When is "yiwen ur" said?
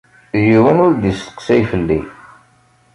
0.45-0.93